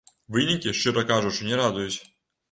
Вынікі, 0.35 0.71
шчыра 0.77 1.03
кажучы, 1.11 1.41
не 1.51 1.59
радуюць. 1.59 1.97